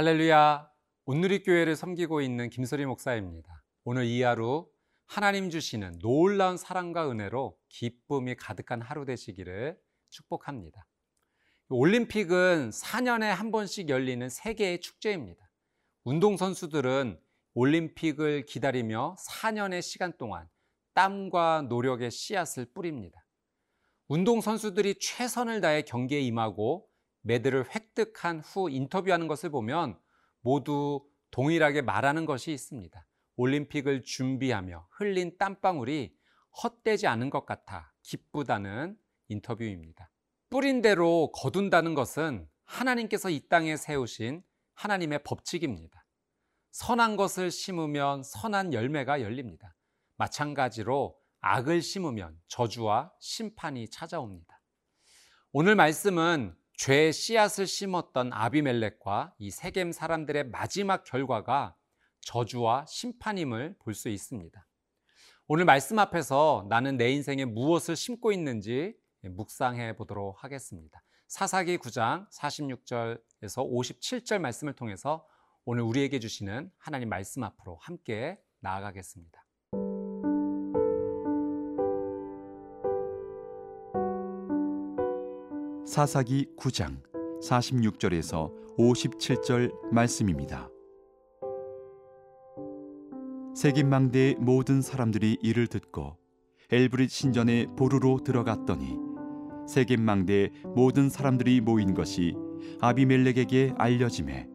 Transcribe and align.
할렐루야. 0.00 0.66
온누리교회를 1.04 1.76
섬기고 1.76 2.22
있는 2.22 2.48
김소리 2.48 2.86
목사입니다. 2.86 3.62
오늘 3.84 4.06
이 4.06 4.22
하루 4.22 4.66
하나님 5.06 5.50
주시는 5.50 5.98
놀라운 5.98 6.56
사랑과 6.56 7.10
은혜로 7.10 7.58
기쁨이 7.68 8.34
가득한 8.34 8.80
하루 8.80 9.04
되시기를 9.04 9.78
축복합니다. 10.08 10.86
올림픽은 11.68 12.70
4년에 12.70 13.24
한 13.24 13.50
번씩 13.50 13.90
열리는 13.90 14.26
세계의 14.26 14.80
축제입니다. 14.80 15.50
운동선수들은 16.04 17.20
올림픽을 17.52 18.46
기다리며 18.46 19.16
4년의 19.28 19.82
시간 19.82 20.16
동안 20.16 20.48
땀과 20.94 21.66
노력의 21.68 22.10
씨앗을 22.10 22.72
뿌립니다. 22.72 23.26
운동선수들이 24.08 24.94
최선을 24.98 25.60
다해 25.60 25.82
경기에 25.82 26.20
임하고 26.20 26.89
메달을 27.22 27.66
획득한 27.74 28.40
후 28.40 28.70
인터뷰하는 28.70 29.28
것을 29.28 29.50
보면 29.50 29.98
모두 30.40 31.06
동일하게 31.30 31.82
말하는 31.82 32.24
것이 32.24 32.52
있습니다. 32.52 33.06
올림픽을 33.36 34.02
준비하며 34.02 34.88
흘린 34.90 35.38
땀방울이 35.38 36.16
헛되지 36.62 37.06
않은 37.06 37.30
것 37.30 37.46
같아 37.46 37.92
기쁘다는 38.02 38.98
인터뷰입니다. 39.28 40.10
뿌린 40.48 40.82
대로 40.82 41.30
거둔다는 41.32 41.94
것은 41.94 42.48
하나님께서 42.64 43.30
이 43.30 43.48
땅에 43.48 43.76
세우신 43.76 44.42
하나님의 44.74 45.22
법칙입니다. 45.22 46.04
선한 46.72 47.16
것을 47.16 47.50
심으면 47.50 48.22
선한 48.22 48.72
열매가 48.72 49.22
열립니다. 49.22 49.76
마찬가지로 50.16 51.16
악을 51.40 51.82
심으면 51.82 52.38
저주와 52.48 53.12
심판이 53.20 53.88
찾아옵니다. 53.88 54.60
오늘 55.52 55.74
말씀은 55.74 56.54
죄의 56.80 57.12
씨앗을 57.12 57.66
심었던 57.66 58.32
아비멜렉과 58.32 59.34
이 59.36 59.50
세겜 59.50 59.92
사람들의 59.92 60.48
마지막 60.48 61.04
결과가 61.04 61.76
저주와 62.22 62.86
심판임을 62.88 63.76
볼 63.80 63.92
수 63.92 64.08
있습니다. 64.08 64.66
오늘 65.46 65.66
말씀 65.66 65.98
앞에서 65.98 66.64
나는 66.70 66.96
내 66.96 67.10
인생에 67.10 67.44
무엇을 67.44 67.96
심고 67.96 68.32
있는지 68.32 68.96
묵상해 69.20 69.94
보도록 69.94 70.42
하겠습니다. 70.42 71.02
사사기 71.28 71.76
9장 71.76 72.26
46절에서 72.30 73.70
57절 73.70 74.38
말씀을 74.38 74.72
통해서 74.72 75.28
오늘 75.66 75.82
우리에게 75.82 76.18
주시는 76.18 76.72
하나님 76.78 77.10
말씀 77.10 77.44
앞으로 77.44 77.76
함께 77.76 78.40
나아가겠습니다. 78.60 79.44
사사기 85.90 86.46
9장 86.56 87.02
46절에서 87.42 88.52
57절 88.78 89.72
말씀입니다. 89.90 90.68
세김망대의 93.56 94.36
모든 94.38 94.82
사람들이 94.82 95.38
이를 95.42 95.66
듣고 95.66 96.16
엘브릿 96.70 97.10
신전에 97.10 97.66
보루로 97.76 98.20
들어갔더니 98.22 98.98
세겜망대의 99.66 100.52
모든 100.76 101.08
사람들이 101.10 101.60
모인 101.60 101.92
것이 101.92 102.36
아비멜렉에게 102.80 103.74
알려짐에 103.76 104.46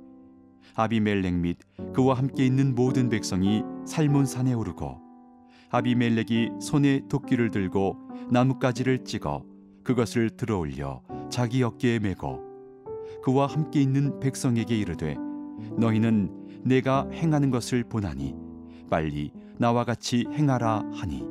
아비멜렉 0.76 1.34
및 1.34 1.58
그와 1.94 2.14
함께 2.14 2.46
있는 2.46 2.76
모든 2.76 3.10
백성이 3.10 3.62
살몬산에 3.86 4.54
오르고 4.54 5.02
아비멜렉이 5.70 6.62
손에 6.62 7.02
도끼를 7.10 7.52
들고 7.52 7.98
나뭇가지를 8.32 9.04
찍어 9.04 9.55
그것을 9.86 10.32
들어올려 10.32 11.02
자기 11.30 11.64
어깨에 11.64 12.00
메고 12.00 12.44
그와 13.24 13.46
함께 13.46 13.82
있는 13.82 14.20
백성에게 14.20 14.76
이르되 14.76 15.16
너희는 15.78 16.64
내가 16.64 17.08
행하는 17.12 17.52
것을 17.52 17.84
보나니 17.84 18.36
빨리 18.90 19.32
나와 19.58 19.84
같이 19.84 20.26
행하라 20.32 20.84
하니. 20.94 21.24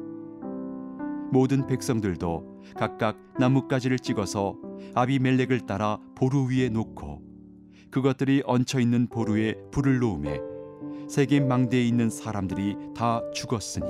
모든 1.30 1.66
백성들도 1.66 2.62
각각 2.76 3.18
나뭇가지를 3.38 3.98
찍어서 3.98 4.56
아비멜렉을 4.94 5.66
따라 5.66 5.98
보루 6.14 6.48
위에 6.48 6.68
놓고 6.68 7.22
그것들이 7.90 8.42
얹혀 8.46 8.80
있는 8.80 9.08
보루에 9.08 9.54
불을 9.72 9.98
놓음에 9.98 10.40
세겜 11.08 11.48
망대에 11.48 11.84
있는 11.84 12.08
사람들이 12.08 12.76
다 12.94 13.20
죽었으니 13.32 13.86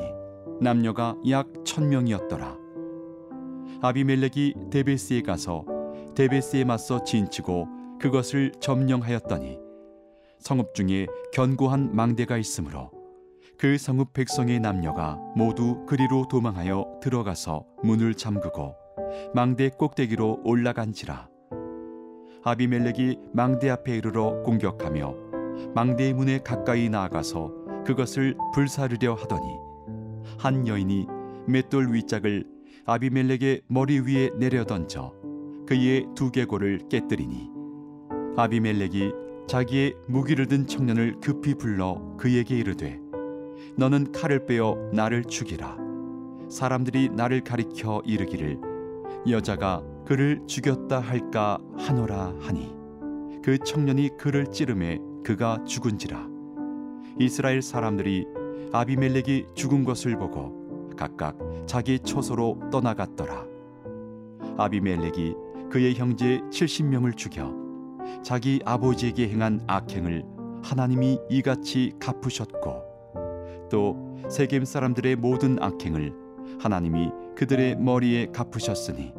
남녀가 0.60 1.16
약 1.28 1.48
천명이었더라 1.64 2.63
아비멜렉이 3.84 4.70
데베스에 4.70 5.20
가서 5.20 5.66
데베스에 6.14 6.64
맞서 6.64 7.04
진치고 7.04 7.68
그것을 8.00 8.52
점령하였더니 8.58 9.58
성읍 10.38 10.74
중에 10.74 11.06
견고한 11.34 11.94
망대가 11.94 12.38
있으므로 12.38 12.90
그 13.58 13.76
성읍 13.76 14.14
백성의 14.14 14.60
남녀가 14.60 15.20
모두 15.36 15.84
그리로 15.84 16.26
도망하여 16.28 16.98
들어가서 17.02 17.66
문을 17.82 18.14
잠그고 18.14 18.74
망대 19.34 19.68
꼭대기로 19.68 20.40
올라간지라. 20.44 21.28
아비멜렉이 22.42 23.18
망대 23.34 23.68
앞에 23.68 23.98
이르러 23.98 24.42
공격하며 24.44 25.14
망대의 25.74 26.14
문에 26.14 26.38
가까이 26.38 26.88
나아가서 26.88 27.52
그것을 27.84 28.34
불사르려 28.54 29.12
하더니 29.12 29.44
한 30.38 30.66
여인이 30.66 31.06
맷돌 31.46 31.92
위짝을 31.92 32.53
아비멜렉의 32.86 33.62
머리 33.68 34.00
위에 34.00 34.30
내려 34.36 34.64
던져 34.64 35.12
그의 35.66 36.06
두개골을 36.14 36.88
깨뜨리니 36.90 37.50
아비멜렉이 38.36 39.12
자기의 39.46 39.94
무기를 40.08 40.46
든 40.46 40.66
청년을 40.66 41.20
급히 41.20 41.54
불러 41.54 42.16
그에게 42.16 42.58
이르되 42.58 42.98
너는 43.76 44.12
칼을 44.12 44.46
빼어 44.46 44.90
나를 44.92 45.24
죽이라. 45.24 45.76
사람들이 46.48 47.08
나를 47.10 47.40
가리켜 47.42 48.02
이르기를 48.04 48.58
여자가 49.28 49.82
그를 50.06 50.40
죽였다 50.46 51.00
할까 51.00 51.58
하노라 51.76 52.34
하니 52.40 52.72
그 53.42 53.58
청년이 53.58 54.10
그를 54.18 54.46
찌름에 54.46 54.98
그가 55.24 55.64
죽은지라. 55.64 56.28
이스라엘 57.18 57.62
사람들이 57.62 58.26
아비멜렉이 58.72 59.46
죽은 59.54 59.84
것을 59.84 60.16
보고 60.18 60.63
각각 60.96 61.36
자기 61.66 61.98
처소로 61.98 62.70
떠나갔더라. 62.70 63.44
아비멜렉이 64.56 65.34
그의 65.70 65.94
형제 65.94 66.40
70명을 66.50 67.16
죽여 67.16 67.52
자기 68.22 68.60
아버지에게 68.64 69.28
행한 69.28 69.64
악행을 69.66 70.24
하나님이 70.62 71.18
이같이 71.28 71.92
갚으셨고 71.98 73.68
또 73.70 74.16
세겜 74.28 74.64
사람들의 74.64 75.16
모든 75.16 75.62
악행을 75.62 76.14
하나님이 76.60 77.10
그들의 77.36 77.76
머리에 77.76 78.26
갚으셨으니 78.26 79.12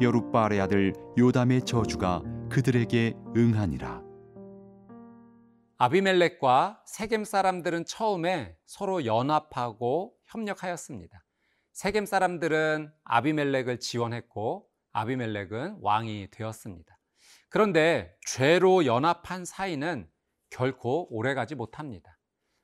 여룻바알의 0.00 0.60
아들 0.60 0.92
요담의 1.16 1.62
저주가 1.62 2.22
그들에게 2.50 3.14
응하니라. 3.36 4.02
아비멜렉과 5.78 6.82
세겜 6.86 7.24
사람들은 7.24 7.84
처음에 7.86 8.56
서로 8.66 9.04
연합하고 9.04 10.15
협력하였습니다. 10.26 11.24
세겜 11.72 12.06
사람들은 12.06 12.92
아비멜렉을 13.04 13.80
지원했고 13.80 14.68
아비멜렉은 14.92 15.78
왕이 15.80 16.28
되었습니다. 16.30 16.98
그런데 17.48 18.16
죄로 18.26 18.86
연합한 18.86 19.44
사이는 19.44 20.08
결코 20.50 21.06
오래가지 21.14 21.54
못합니다. 21.54 22.18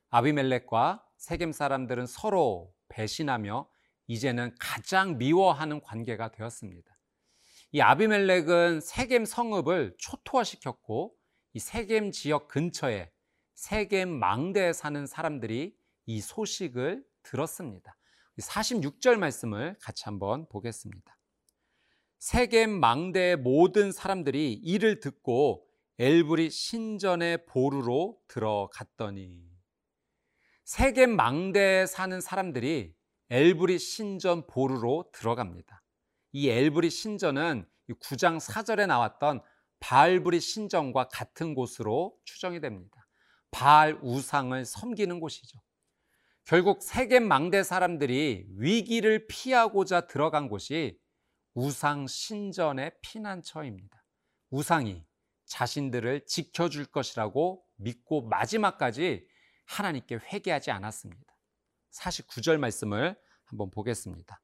아비멜렉과 0.09 1.05
세겜 1.17 1.51
사람들은 1.51 2.05
서로 2.07 2.73
배신하며 2.89 3.69
이제는 4.07 4.55
가장 4.59 5.17
미워하는 5.17 5.81
관계가 5.81 6.31
되었습니다. 6.31 6.91
이 7.71 7.81
아비멜렉은 7.81 8.81
세겜 8.81 9.25
성읍을 9.25 9.95
초토화시켰고 9.97 11.15
이 11.53 11.59
세겜 11.59 12.11
지역 12.11 12.47
근처에 12.47 13.11
세겜 13.55 14.09
망대에 14.09 14.73
사는 14.73 15.05
사람들이 15.05 15.75
이 16.05 16.21
소식을 16.21 17.03
들었습니다. 17.23 17.95
46절 18.39 19.17
말씀을 19.17 19.75
같이 19.81 20.03
한번 20.05 20.47
보겠습니다. 20.49 21.17
세겜 22.19 22.79
망대의 22.79 23.37
모든 23.37 23.91
사람들이 23.91 24.53
이를 24.53 24.99
듣고 24.99 25.67
엘브리 25.99 26.49
신전의 26.49 27.45
보루로 27.45 28.17
들어갔더니 28.27 29.43
세겜 30.63 31.15
망대에 31.15 31.85
사는 31.85 32.21
사람들이 32.21 32.95
엘브리 33.29 33.79
신전 33.79 34.47
보루로 34.47 35.09
들어갑니다. 35.11 35.83
이 36.31 36.49
엘브리 36.49 36.89
신전은 36.89 37.67
9장 37.99 38.39
4절에 38.39 38.87
나왔던 38.87 39.41
바알브리 39.79 40.39
신전과 40.39 41.09
같은 41.09 41.55
곳으로 41.55 42.15
추정이 42.23 42.61
됩니다. 42.61 43.05
바알 43.51 43.99
우상을 44.01 44.63
섬기는 44.65 45.19
곳이죠. 45.19 45.59
결국 46.45 46.83
세겜 46.83 47.25
망대 47.25 47.63
사람들이 47.63 48.45
위기를 48.57 49.27
피하고자 49.27 50.07
들어간 50.07 50.49
곳이 50.49 50.99
우상 51.53 52.05
신전의 52.05 52.91
피난처입니다. 53.01 54.03
우상이 54.49 55.05
자신들을 55.45 56.25
지켜줄 56.25 56.87
것이라고 56.87 57.63
믿고 57.77 58.23
마지막까지 58.27 59.25
하나님께 59.65 60.15
회개하지 60.15 60.71
않았습니다. 60.71 61.33
49절 61.93 62.57
말씀을 62.57 63.15
한번 63.45 63.71
보겠습니다. 63.71 64.41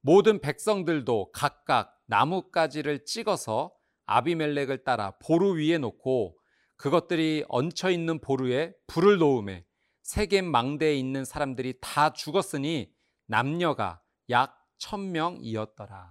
모든 0.00 0.40
백성들도 0.40 1.30
각각 1.32 1.96
나뭇가지를 2.06 3.04
찍어서 3.04 3.72
아비멜렉을 4.06 4.82
따라 4.82 5.12
보루 5.20 5.56
위에 5.56 5.78
놓고 5.78 6.36
그것들이 6.76 7.44
얹혀 7.48 7.90
있는 7.90 8.20
보루에 8.20 8.72
불을 8.88 9.18
놓음에 9.18 9.67
세겜 10.08 10.46
망대에 10.46 10.94
있는 10.96 11.26
사람들이 11.26 11.74
다 11.82 12.14
죽었으니 12.14 12.90
남녀가 13.26 14.00
약 14.30 14.58
천명이었더라. 14.78 16.10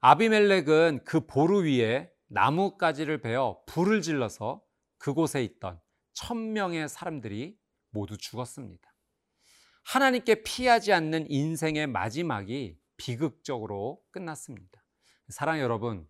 아비멜렉은 0.00 1.04
그 1.06 1.24
보루 1.26 1.64
위에 1.64 2.12
나뭇가지를 2.26 3.22
베어 3.22 3.62
불을 3.64 4.02
질러서 4.02 4.62
그곳에 4.98 5.42
있던 5.42 5.80
천명의 6.12 6.90
사람들이 6.90 7.56
모두 7.92 8.18
죽었습니다. 8.18 8.94
하나님께 9.86 10.42
피하지 10.42 10.92
않는 10.92 11.30
인생의 11.30 11.86
마지막이 11.86 12.78
비극적으로 12.98 14.02
끝났습니다. 14.10 14.84
사랑 15.30 15.60
여러분, 15.60 16.06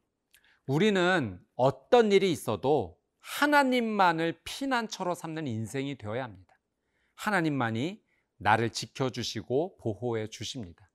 우리는 0.67 1.39
어떤 1.55 2.11
일이 2.11 2.33
있어도 2.33 2.99
하나님만을 3.21 4.41
피난처로 4.43 5.15
삼는 5.15 5.47
인생이 5.47 5.97
되어야 5.97 6.25
합니다. 6.25 6.46
하나님만이 7.17 8.03
나를 8.39 8.71
지켜주시고 8.71 9.79
보호해 9.79 10.29
주십니다. 10.29 10.89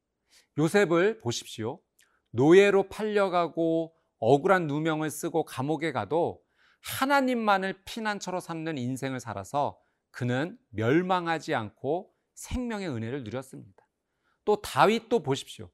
요셉을 0.57 1.19
보십시오. 1.19 1.81
노예로 2.31 2.89
팔려가고 2.89 3.94
억울한 4.19 4.68
누명을 4.68 5.09
쓰고 5.09 5.45
감옥에 5.45 5.91
가도 5.91 6.41
하나님만을 6.81 7.83
피난처로 7.85 8.39
삼는 8.39 8.77
인생을 8.77 9.19
살아서 9.19 9.79
그는 10.12 10.57
멸망하지 10.69 11.56
않고 11.56 12.13
생명의 12.35 12.89
은혜를 12.89 13.23
누렸습니다. 13.23 13.88
또 14.45 14.62
다윗도 14.62 15.23
보십시오. 15.23 15.69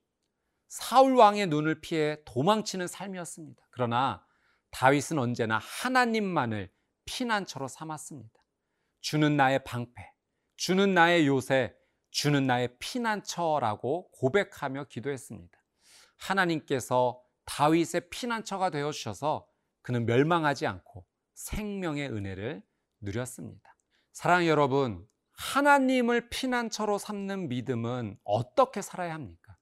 사울 0.67 1.15
왕의 1.15 1.47
눈을 1.47 1.79
피해 1.81 2.17
도망치는 2.25 2.87
삶이었습니다. 2.87 3.67
그러나 3.71 4.25
다윗은 4.71 5.17
언제나 5.17 5.59
하나님만을 5.59 6.71
피난처로 7.05 7.67
삼았습니다. 7.67 8.33
주는 8.99 9.37
나의 9.37 9.63
방패, 9.63 10.11
주는 10.57 10.93
나의 10.93 11.27
요새, 11.27 11.73
주는 12.09 12.47
나의 12.47 12.77
피난처라고 12.79 14.09
고백하며 14.11 14.85
기도했습니다. 14.85 15.57
하나님께서 16.17 17.21
다윗의 17.45 18.09
피난처가 18.09 18.71
되어 18.71 18.91
주셔서 18.91 19.47
그는 19.83 20.05
멸망하지 20.05 20.65
않고 20.67 21.05
생명의 21.35 22.09
은혜를 22.09 22.63
누렸습니다. 22.99 23.77
사랑 24.11 24.47
여러분, 24.47 25.07
하나님을 25.33 26.29
피난처로 26.29 26.97
삼는 26.97 27.49
믿음은 27.49 28.17
어떻게 28.23 28.81
살아야 28.81 29.13
합니까? 29.13 29.55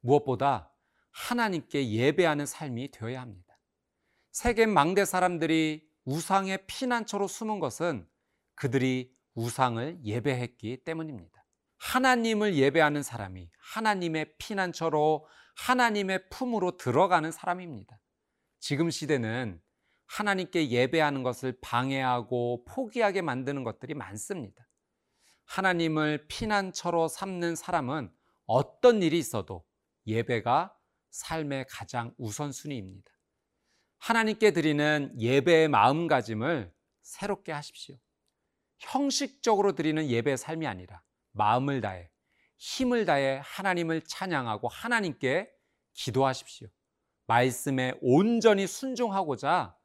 무엇보다 0.00 0.72
하나님께 1.10 1.90
예배하는 1.90 2.46
삶이 2.46 2.92
되어야 2.92 3.20
합니다. 3.20 3.58
세계 4.30 4.66
망대 4.66 5.04
사람들이 5.04 5.90
우상의 6.04 6.66
피난처로 6.68 7.26
숨은 7.26 7.58
것은 7.58 8.08
그들이 8.54 9.17
우상을 9.38 10.00
예배했기 10.04 10.78
때문입니다. 10.84 11.44
하나님을 11.78 12.56
예배하는 12.56 13.04
사람이 13.04 13.48
하나님의 13.60 14.34
피난처로 14.38 15.26
하나님의 15.54 16.28
품으로 16.28 16.76
들어가는 16.76 17.30
사람입니다. 17.30 18.00
지금 18.58 18.90
시대는 18.90 19.60
하나님께 20.06 20.70
예배하는 20.70 21.22
것을 21.22 21.56
방해하고 21.60 22.64
포기하게 22.64 23.22
만드는 23.22 23.62
것들이 23.62 23.94
많습니다. 23.94 24.68
하나님을 25.44 26.26
피난처로 26.26 27.06
삼는 27.06 27.54
사람은 27.54 28.10
어떤 28.46 29.02
일이 29.02 29.18
있어도 29.18 29.64
예배가 30.06 30.74
삶의 31.10 31.66
가장 31.68 32.12
우선순위입니다. 32.18 33.10
하나님께 33.98 34.52
드리는 34.52 35.14
예배의 35.18 35.68
마음가짐을 35.68 36.72
새롭게 37.02 37.52
하십시오. 37.52 37.96
형식적으로 38.78 39.74
드리는 39.74 40.08
예배의 40.08 40.38
삶이 40.38 40.66
아니라 40.66 41.02
마음을 41.32 41.80
다해 41.80 42.10
힘을 42.58 43.04
다해 43.06 43.40
하나님을 43.44 44.02
찬양하고 44.02 44.68
하나님께 44.68 45.50
기도하십시오. 45.92 46.68
말씀에 47.26 47.94
온전히 48.00 48.66
순종하고자 48.66 49.76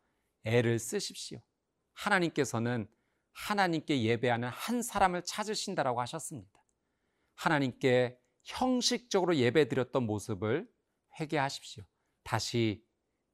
애를 0.43 0.79
쓰십시오. 0.79 1.39
하나님께서는 1.93 2.87
하나님께 3.33 4.03
예배하는 4.03 4.49
한 4.49 4.81
사람을 4.81 5.23
찾으신다라고 5.23 6.01
하셨습니다. 6.01 6.63
하나님께 7.35 8.17
형식적으로 8.43 9.35
예배 9.35 9.67
드렸던 9.67 10.03
모습을 10.03 10.69
회개하십시오. 11.19 11.83
다시 12.23 12.85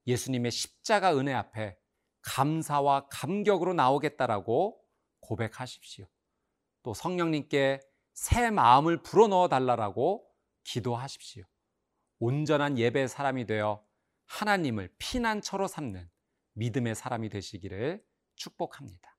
예수님의 0.07 0.51
십자가 0.51 1.15
은혜 1.17 1.33
앞에 1.33 1.77
감사와 2.21 3.07
감격으로 3.09 3.73
나오겠다라고 3.73 4.78
고백하십시오. 5.21 6.07
또 6.83 6.93
성령님께 6.93 7.79
새 8.13 8.49
마음을 8.51 9.01
불어넣어 9.01 9.47
달라라고 9.47 10.27
기도하십시오. 10.63 11.43
온전한 12.19 12.77
예배 12.77 13.07
사람이 13.07 13.45
되어 13.45 13.85
하나님을 14.25 14.93
피난처로 14.97 15.67
삼는 15.67 16.09
믿음의 16.53 16.95
사람이 16.95 17.29
되시기를 17.29 18.03
축복합니다. 18.35 19.17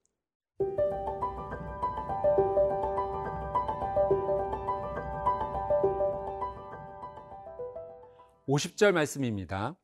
50절 8.51 8.93
말씀입니다. 8.93 9.79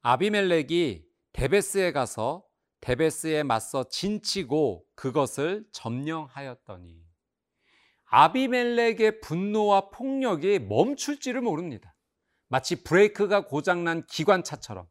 아비멜렉이 0.00 1.04
데베스에 1.32 1.92
가서 1.92 2.44
데베스에 2.84 3.44
맞서 3.44 3.88
진치고 3.88 4.84
그것을 4.94 5.64
점령하였더니 5.72 7.02
아비멜렉의 8.04 9.22
분노와 9.22 9.88
폭력이 9.88 10.58
멈출지를 10.58 11.40
모릅니다. 11.40 11.96
마치 12.48 12.84
브레이크가 12.84 13.46
고장난 13.46 14.06
기관차처럼 14.06 14.86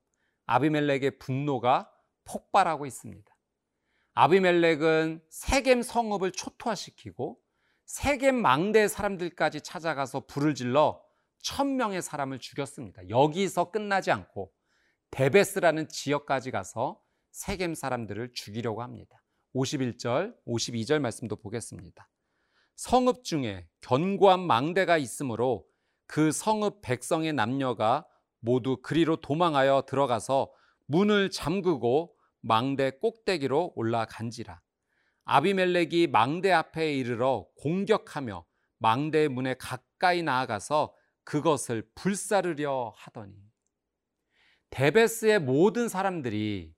아비멜렉의 0.48 1.20
분노가 1.20 1.88
폭발하고 2.24 2.88
있습니다. 2.88 3.32
아비멜렉은 4.16 5.22
세겜 5.30 5.84
성읍을 5.84 6.32
초토화시키고 6.32 7.40
세겜 7.86 8.42
망대 8.42 8.88
사람들까지 8.88 9.62
찾아가서 9.62 10.26
불을 10.26 10.56
질러 10.56 11.00
천 11.44 11.76
명의 11.76 12.02
사람을 12.02 12.40
죽였습니다. 12.40 13.08
여기서 13.10 13.70
끝나지 13.70 14.10
않고 14.10 14.52
데베스라는 15.12 15.90
지역까지 15.90 16.50
가서 16.50 17.03
세겜 17.34 17.74
사람들을 17.74 18.34
죽이려고 18.34 18.84
합니다. 18.84 19.22
51절, 19.56 20.36
52절 20.48 21.00
말씀도 21.00 21.36
보겠습니다. 21.36 22.08
성읍 22.76 23.24
중에 23.24 23.68
견고한 23.82 24.40
망대가 24.40 24.98
있으므로 24.98 25.66
그 26.06 26.32
성읍 26.32 26.82
백성의 26.82 27.34
남녀가 27.34 28.08
모두 28.40 28.78
그리로 28.82 29.18
도망하여 29.18 29.84
들어가서 29.88 30.52
문을 30.86 31.32
잠그고 31.32 32.16
망대 32.42 32.92
꼭대기로 33.02 33.74
올라간지라. 33.76 34.62
아비멜렉이 35.26 36.08
망대 36.08 36.52
앞에 36.52 36.94
이르러 36.94 37.48
공격하며 37.58 38.46
망대 38.78 39.28
문에 39.28 39.56
가까이 39.56 40.22
나아가서 40.22 40.94
그것을 41.24 41.90
불사르려 41.96 42.94
하더니 42.98 43.34
데베스의 44.72 45.40
모든 45.40 45.88
사람들이 45.88 46.74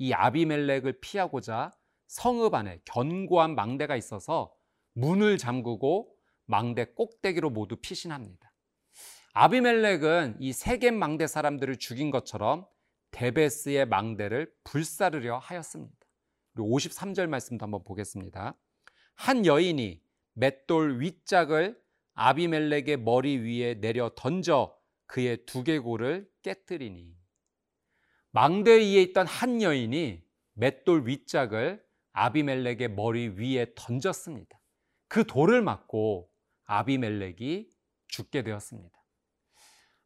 이 0.00 0.14
아비멜렉을 0.14 1.00
피하고자 1.02 1.72
성읍 2.06 2.54
안에 2.54 2.80
견고한 2.86 3.54
망대가 3.54 3.96
있어서 3.96 4.50
문을 4.94 5.36
잠그고 5.36 6.16
망대 6.46 6.86
꼭대기로 6.86 7.50
모두 7.50 7.76
피신합니다. 7.76 8.50
아비멜렉은 9.34 10.38
이 10.40 10.54
세겜 10.54 10.98
망대 10.98 11.26
사람들을 11.26 11.76
죽인 11.76 12.10
것처럼 12.10 12.66
데베스의 13.10 13.86
망대를 13.86 14.50
불사르려 14.64 15.36
하였습니다. 15.36 15.94
그리고 16.54 16.78
53절 16.78 17.26
말씀도 17.26 17.62
한번 17.62 17.84
보겠습니다. 17.84 18.56
한 19.16 19.44
여인이 19.44 20.02
맷돌 20.32 21.02
윗짝을 21.02 21.78
아비멜렉의 22.14 22.96
머리 22.96 23.36
위에 23.36 23.74
내려 23.74 24.10
던져 24.16 24.74
그의 25.06 25.44
두개골을 25.44 26.30
깨뜨리니 26.40 27.19
망대 28.32 28.78
위에 28.78 29.02
있던 29.02 29.26
한 29.26 29.60
여인이 29.60 30.22
맷돌 30.54 31.06
윗짝을 31.06 31.84
아비멜렉의 32.12 32.88
머리 32.90 33.28
위에 33.28 33.72
던졌습니다. 33.74 34.58
그 35.08 35.24
돌을 35.26 35.62
맞고 35.62 36.30
아비멜렉이 36.64 37.68
죽게 38.08 38.42
되었습니다. 38.42 38.96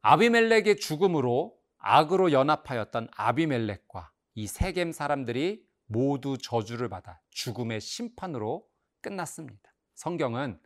아비멜렉의 0.01 0.77
죽음으로 0.77 1.55
악으로 1.77 2.31
연합하였던 2.31 3.09
아비멜렉과 3.15 4.11
이 4.35 4.47
세겜 4.47 4.91
사람들이 4.91 5.63
모두 5.85 6.37
저주를 6.37 6.89
받아 6.89 7.21
죽음의 7.29 7.79
심판으로 7.79 8.67
끝났습니다. 9.01 9.71
성경은 9.93 10.59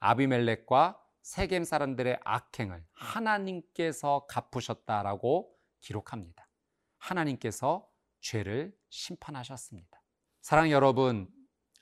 아비멜렉과 0.00 1.00
세겜 1.22 1.64
사람들의 1.64 2.20
악행을 2.22 2.84
하나님께서 2.92 4.26
갚으셨다라고 4.28 5.50
기록합니다. 5.80 6.45
하나님께서 7.06 7.88
죄를 8.20 8.76
심판하셨습니다. 8.88 10.02
사랑 10.40 10.70
여러분, 10.70 11.28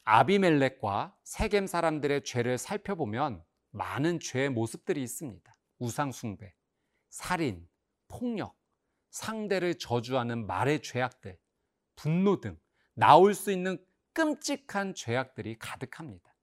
아비멜렉과 0.04 1.16
세겜 1.24 1.66
사람들의 1.66 2.24
죄를 2.24 2.58
살펴보면 2.58 3.42
많은 3.70 4.20
죄의 4.20 4.50
모습들이 4.50 5.02
있습니다. 5.02 5.54
우상숭배, 5.78 6.54
살인, 7.08 7.66
폭력, 8.08 8.56
상대를 9.10 9.78
저주하는 9.78 10.46
말의 10.46 10.82
죄악들, 10.82 11.38
분노 11.96 12.40
등 12.40 12.58
나올 12.94 13.34
수 13.34 13.50
있는 13.50 13.82
끔찍한 14.12 14.94
죄악들이 14.94 15.58
가득합니다. 15.58 16.34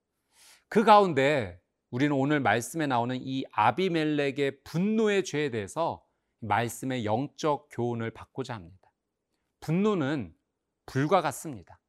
그 0.68 0.84
가운데 0.84 1.62
우리는 1.90 2.16
오늘 2.16 2.40
말씀에 2.40 2.88
나오는 2.88 3.18
이 3.20 3.44
아비멜렉의 3.52 4.64
분노의 4.64 5.24
죄에 5.24 5.52
대해서 5.52 6.04
말씀의 6.42 7.06
영적 7.06 7.70
교훈을 7.72 8.12
받고자 8.12 8.54
합니다. 8.54 8.92
분노는 9.62 10.36
불과 10.86 11.22
같습니다. 11.22 11.80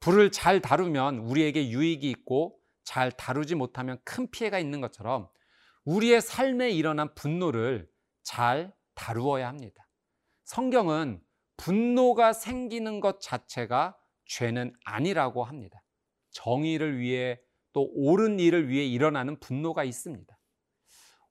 불을 0.00 0.32
잘 0.32 0.60
다루면 0.60 1.18
우리에게 1.18 1.68
유익이 1.68 2.10
있고 2.10 2.58
잘 2.84 3.12
다루지 3.12 3.54
못하면 3.54 3.98
큰 4.04 4.30
피해가 4.30 4.58
있는 4.58 4.80
것처럼 4.80 5.28
우리의 5.84 6.20
삶에 6.20 6.70
일어난 6.70 7.14
분노를 7.14 7.88
잘 8.22 8.74
다루어야 8.94 9.48
합니다. 9.48 9.86
성경은 10.44 11.22
분노가 11.56 12.32
생기는 12.32 13.00
것 13.00 13.20
자체가 13.20 13.96
죄는 14.26 14.72
아니라고 14.84 15.44
합니다. 15.44 15.82
정의를 16.30 16.98
위해 16.98 17.40
또 17.72 17.90
옳은 17.94 18.40
일을 18.40 18.68
위해 18.68 18.86
일어나는 18.86 19.38
분노가 19.40 19.84
있습니다. 19.84 20.38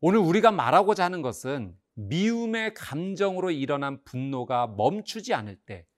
오늘 0.02 0.20
우리가 0.20 0.52
말하고자 0.52 1.04
하는 1.04 1.22
것은 1.22 1.78
미움의 2.08 2.74
감정으로 2.74 3.52
일어난 3.52 4.04
분노가 4.04 4.68
멈추지 4.68 5.34
않을 5.34 5.58
때 5.66 5.90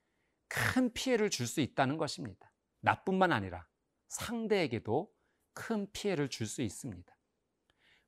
큰 0.53 0.91
피해를 0.91 1.29
줄 1.29 1.47
수 1.47 1.61
있다는 1.61 1.95
것입니다. 1.97 2.51
나뿐만 2.81 3.31
아니라 3.31 3.65
상대에게도 4.09 5.09
큰 5.53 5.89
피해를 5.93 6.29
줄 6.29 6.45
수 6.45 6.61
있습니다. 6.61 7.15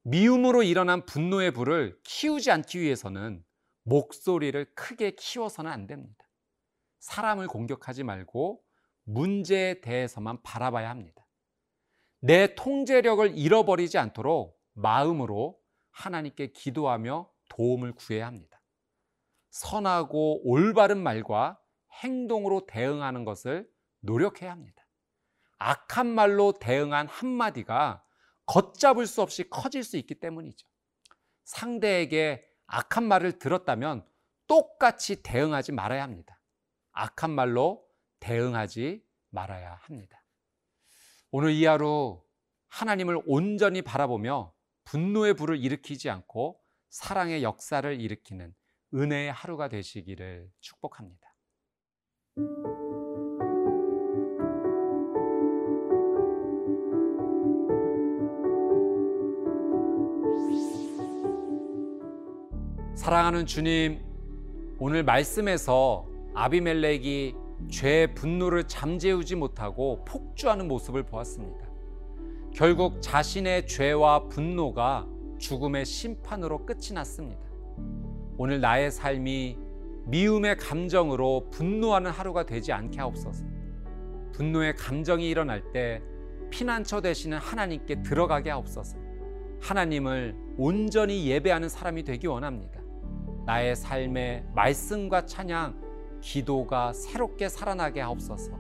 미움으로 0.02 0.64
일어난 0.64 1.06
분노의 1.06 1.52
불을 1.52 1.98
키우지 2.04 2.52
않기 2.52 2.82
위해서는 2.82 3.46
목소리를 3.84 4.76
크게 4.76 5.12
키워서는 5.12 5.72
안 5.72 5.88
됩니다. 5.88 6.30
사람을 7.00 7.48
공격하지 7.48 8.04
말고 8.04 8.62
문제에 9.06 9.80
대해서만 9.80 10.42
바라봐야 10.44 10.90
합니다. 10.90 11.26
내 12.20 12.56
통제력을 12.56 13.38
잃어버리지 13.38 13.98
않도록 13.98 14.60
마음으로 14.74 15.58
하나님께 15.92 16.52
기도하며 16.52 17.30
도움을 17.56 17.94
구해야 17.94 18.28
합니다. 18.28 18.62
선하고 19.52 20.42
올바른 20.50 20.98
말과 21.02 21.60
행동으로 22.04 22.66
대응하는 22.66 23.26
것을 23.26 23.70
노력해야 24.00 24.52
합니다. 24.52 24.86
악한 25.60 26.08
말로 26.08 26.54
대응한 26.54 27.08
한마디가 27.08 28.04
걷잡을 28.46 29.06
수 29.06 29.22
없이 29.22 29.50
커질 29.50 29.84
수 29.84 29.98
있기 29.98 30.16
때문이죠. 30.16 30.68
상대에게 31.44 32.46
악한 32.66 33.04
말을 33.04 33.40
들었다면 33.40 34.06
똑같이 34.48 35.22
대응하지 35.22 35.72
말아야 35.72 36.04
합니다. 36.04 36.40
악한 36.92 37.32
말로 37.32 37.88
대응하지 38.20 39.06
말아야 39.30 39.76
합니다. 39.82 40.24
오늘 41.32 41.52
이 41.52 41.66
하루 41.66 42.24
하나님을 42.70 43.22
온전히 43.26 43.82
바라보며 43.82 44.54
분노의 44.86 45.36
불을 45.36 45.64
일으키지 45.64 46.10
않고 46.10 46.63
사랑의 46.94 47.42
역사를 47.42 48.00
일으키는 48.00 48.54
은혜의 48.94 49.32
하루가 49.32 49.68
되시기를 49.68 50.52
축복합니다. 50.62 51.34
사랑하는 62.94 63.48
주님, 63.48 64.00
오늘 64.78 65.04
말씀에서 65.04 66.08
아비멜렉이 66.36 67.34
죄의 67.72 68.14
분노를 68.14 68.68
잠재우지 68.68 69.36
못하고 69.36 70.06
폭주하는 70.06 70.68
모습을 70.68 71.02
보았습니다. 71.08 71.68
결국 72.54 73.02
자신의 73.02 73.66
죄와 73.66 74.28
분노가 74.28 75.08
죽음의 75.44 75.86
심판으로 75.86 76.66
끝이 76.66 76.94
났습니다. 76.94 77.42
오늘 78.38 78.62
나의 78.62 78.90
삶이 78.92 79.58
미움의 80.06 80.56
감정으로 80.56 81.50
분노하는 81.52 82.12
하루가 82.12 82.46
되지 82.46 82.72
않게 82.72 83.00
하옵소서. 83.00 83.44
분노의 84.32 84.76
감정이 84.76 85.30
일어날 85.30 85.62
때 85.74 86.02
피난처 86.50 87.02
되시는 87.02 87.38
하나님께 87.40 88.04
들어가게 88.04 88.52
하옵소서. 88.52 88.98
하나님을 89.60 90.34
온전히 90.58 91.28
예배하는 91.28 91.68
사람이 91.68 92.04
되기 92.04 92.28
원합니다. 92.28 92.80
나의 93.46 93.76
삶에 93.76 94.46
말씀과 94.56 95.26
찬양, 95.26 96.20
기도가 96.22 96.94
새롭게 96.94 97.50
살아나게 97.50 98.00
하옵소서. 98.00 98.52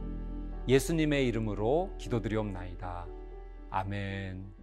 예수님의 0.68 1.28
이름으로 1.28 1.96
기도드리옵나이다. 1.98 3.08
아멘. 3.70 4.63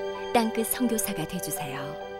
땅끝 0.33 0.67
선교사가 0.67 1.27
되주세요. 1.27 2.10